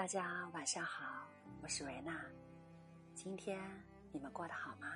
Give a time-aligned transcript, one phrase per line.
[0.00, 1.28] 大家晚上好，
[1.62, 2.24] 我是维娜。
[3.14, 3.60] 今天
[4.10, 4.90] 你们过得好吗？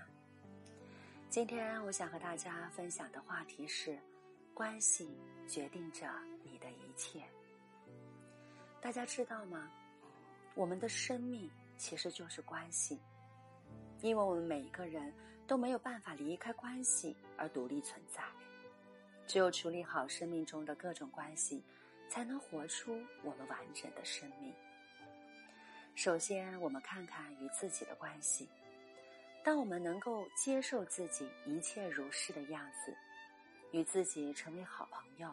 [1.28, 3.98] 今天我想和大家分享的话题是：
[4.54, 6.10] 关系决定着
[6.42, 7.22] 你的一切。
[8.80, 9.70] 大家知道吗？
[10.54, 12.98] 我们的生命其实就是关系，
[14.00, 15.12] 因为我们每一个人
[15.46, 18.24] 都没有办法离开关系而独立存在。
[19.26, 21.62] 只有处理好生命中的各种关系，
[22.08, 24.54] 才能活出我们完整的生命。
[25.94, 28.48] 首先，我们看看与自己的关系。
[29.44, 32.92] 当我们能够接受自己一切如是的样子，
[33.70, 35.32] 与自己成为好朋友，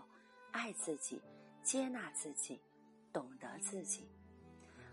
[0.51, 1.19] 爱自己，
[1.63, 2.61] 接纳自己，
[3.11, 4.07] 懂得自己，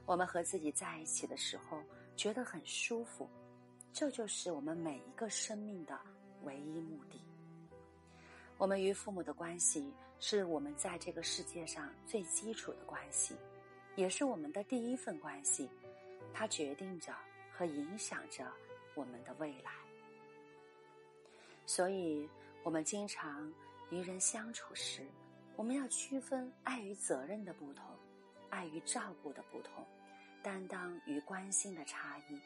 [0.06, 1.82] 我们和自己在一起的时候
[2.16, 3.28] 觉得很舒服。
[3.92, 5.98] 这就是我们每一个生命的
[6.44, 7.20] 唯一目的。
[8.56, 13.36] 我们与父母的关系是我们在这个世界上最基础的关系。
[13.98, 15.68] 也是我们的第一份关系，
[16.32, 17.12] 它决定着
[17.50, 18.46] 和影响着
[18.94, 19.72] 我们的未来。
[21.66, 22.28] 所以，
[22.62, 23.52] 我们经常
[23.90, 25.04] 与人相处时，
[25.56, 27.84] 我们要区分爱与责任的不同，
[28.50, 29.84] 爱与照顾的不同，
[30.44, 32.40] 担当与关心的差异，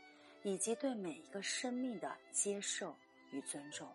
[0.45, 2.97] 以及对每一个生命的接受
[3.31, 3.87] 与尊重。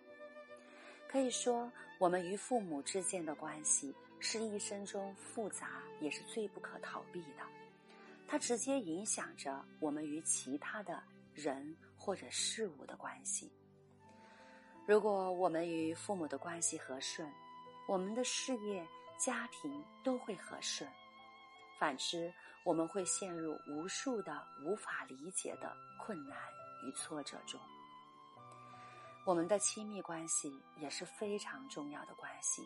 [1.07, 3.95] 可以说，我们与父母之间的关系。
[4.19, 7.43] 是一生中复杂也是最不可逃避的，
[8.27, 11.01] 它直接影响着我们与其他的
[11.33, 13.51] 人或者事物的关系。
[14.85, 17.29] 如果我们与父母的关系和顺，
[17.87, 18.85] 我们的事业、
[19.17, 20.89] 家庭都会和顺；
[21.79, 26.37] 反之，我们会陷入无数的无法理解的困难
[26.85, 27.59] 与挫折中。
[29.27, 32.65] 我们的亲密关系也是非常重要的关系，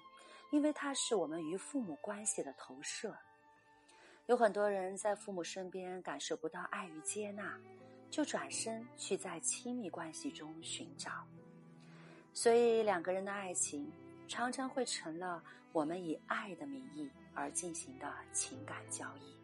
[0.52, 3.18] 因为它是我们与父母关系的投射。
[4.28, 7.60] 有很多人在父母身边感受不到爱与接纳，
[8.12, 11.26] 就转身去在亲密关系中寻找，
[12.32, 13.92] 所以两个人的爱情
[14.28, 19.36] 常常会成了我们以爱的名义而进行的情感交易。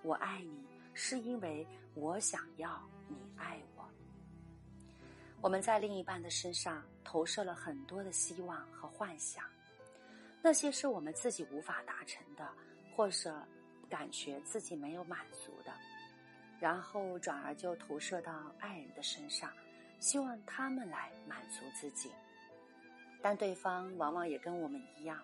[0.00, 0.64] 我爱你，
[0.94, 3.86] 是因为我想要你爱我。
[5.42, 9.44] 我们在另一半的身上投射了很多的希望和幻想，
[10.40, 12.48] 那些是我们自己无法达成的，
[12.94, 13.44] 或者
[13.90, 15.72] 感觉自己没有满足的，
[16.60, 19.52] 然后转而就投射到爱人的身上，
[19.98, 22.12] 希望他们来满足自己。
[23.20, 25.20] 但对方往往也跟我们一样，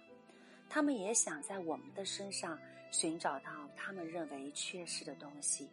[0.69, 2.59] 他们也想在我们的身上
[2.91, 5.71] 寻找到他们认为缺失的东西，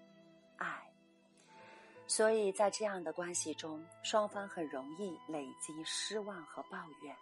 [0.57, 0.84] 爱。
[2.16, 7.14] 所以在这样的关系中，双方很容易累积失望和抱怨。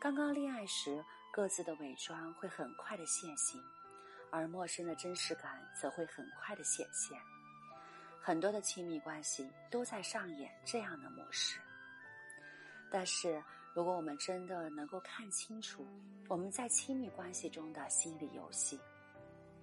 [0.00, 3.62] 刚刚恋爱时，各自的伪装会很快的现形，
[4.30, 7.20] 而陌生的真实感则会很快的显现。
[8.18, 11.60] 很多的亲密关系都在上演这样的模式。
[12.90, 13.44] 但是，
[13.74, 15.86] 如果我们真的能够看清楚
[16.28, 18.80] 我们在亲密关系中的心理游戏，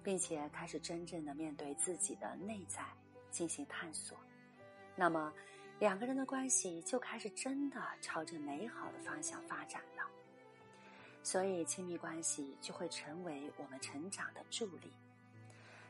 [0.04, 2.86] 并且开始真正的面对自己的内在。
[3.28, 4.16] 进行探索，
[4.96, 5.32] 那么
[5.78, 10.02] 两个人的关系就开始真的朝着美好的方向发展了。
[11.22, 14.92] 所以，亲密关系就会成为我们成长的助力。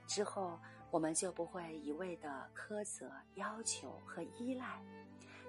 [0.06, 0.58] 之后，
[0.90, 4.82] 我们就不会一味的苛责、要求和依赖，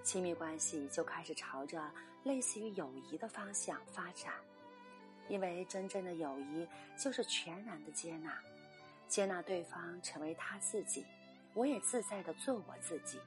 [0.03, 1.81] 亲密关系就开始朝着
[2.23, 4.33] 类似于友谊的方向发展。
[5.29, 8.37] 因为真正的友谊就是全然的接纳，
[9.07, 11.05] 接纳对方成为他自己。
[11.53, 13.19] 我也自在的做我自己，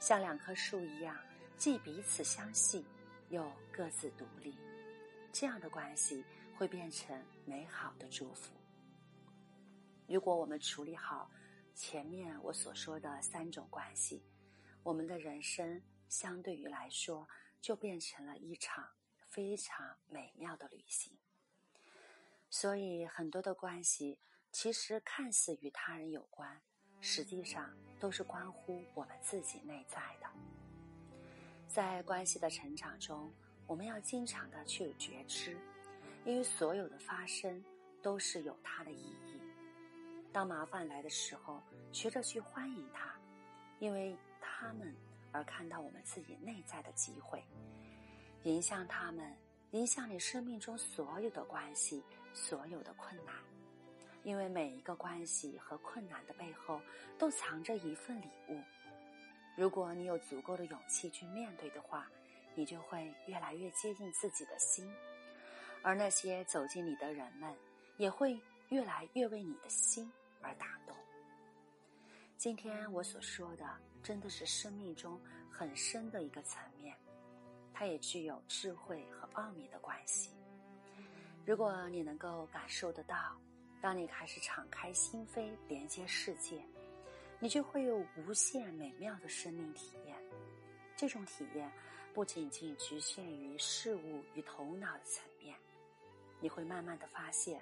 [0.00, 1.14] 像两棵树一样，
[1.58, 2.86] 既彼此相系，
[3.28, 4.56] 又各自独立。
[5.30, 6.24] 这样的关系
[6.56, 8.50] 会变成美好的祝福。
[10.08, 11.30] 如果我们处理好
[11.74, 14.24] 前面我所说的三种关系，
[14.82, 17.28] 我们的人生相对于来说
[17.60, 18.88] 就变成了一场
[19.28, 21.12] 非常美妙的旅行。
[22.48, 24.18] 所以，很多的关系
[24.50, 26.62] 其实看似与他人有关。
[27.00, 30.26] 实际上都是关乎我们自己内在的。
[31.68, 33.32] 在关系的成长中，
[33.66, 35.56] 我们要经常的去觉知，
[36.24, 37.64] 因为所有的发生
[38.02, 39.40] 都是有它的意义。
[40.32, 41.62] 当麻烦来的时候，
[41.92, 43.14] 学着去欢迎它，
[43.78, 44.94] 因为他们
[45.32, 47.44] 而看到我们自己内在的机会，
[48.44, 49.36] 迎向他们，
[49.70, 52.02] 迎向你生命中所有的关系，
[52.34, 53.34] 所有的困难。
[54.22, 56.80] 因为每一个关系和困难的背后，
[57.18, 58.60] 都藏着一份礼物。
[59.56, 62.10] 如果你有足够的勇气去面对的话，
[62.54, 64.90] 你就会越来越接近自己的心，
[65.82, 67.54] 而那些走进你的人们，
[67.96, 68.38] 也会
[68.68, 70.96] 越来越为你的心而打动。
[72.36, 73.68] 今天我所说的，
[74.02, 75.20] 真的是生命中
[75.50, 76.96] 很深的一个层面，
[77.72, 80.30] 它也具有智慧和奥秘的关系。
[81.44, 83.36] 如果你能够感受得到，
[83.80, 86.62] 当你开始敞开心扉，连接世界，
[87.38, 90.16] 你就会有无限美妙的生命体验。
[90.96, 91.70] 这种体验
[92.12, 95.56] 不仅仅局限于事物与头脑的层面，
[96.40, 97.60] 你会慢慢的发现，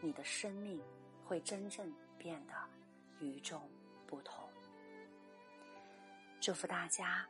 [0.00, 0.80] 你的生命
[1.24, 2.54] 会真正变得
[3.20, 3.60] 与众。
[4.06, 4.48] 不同，
[6.40, 7.28] 祝福大家